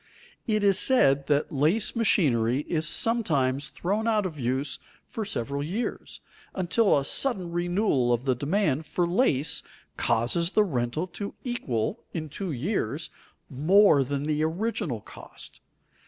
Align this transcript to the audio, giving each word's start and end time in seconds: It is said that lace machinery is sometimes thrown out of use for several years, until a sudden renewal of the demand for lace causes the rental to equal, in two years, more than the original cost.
It 0.47 0.63
is 0.63 0.79
said 0.79 1.27
that 1.27 1.51
lace 1.51 1.95
machinery 1.95 2.61
is 2.61 2.87
sometimes 2.87 3.69
thrown 3.69 4.07
out 4.07 4.25
of 4.25 4.39
use 4.39 4.79
for 5.07 5.23
several 5.23 5.61
years, 5.61 6.21
until 6.55 6.97
a 6.97 7.05
sudden 7.05 7.51
renewal 7.51 8.11
of 8.11 8.25
the 8.25 8.33
demand 8.33 8.87
for 8.87 9.05
lace 9.05 9.61
causes 9.97 10.49
the 10.53 10.63
rental 10.63 11.05
to 11.05 11.35
equal, 11.43 11.99
in 12.15 12.29
two 12.29 12.51
years, 12.51 13.11
more 13.47 14.03
than 14.03 14.23
the 14.23 14.43
original 14.43 15.01
cost. 15.01 15.61